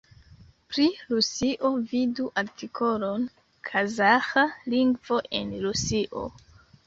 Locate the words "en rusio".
5.41-6.27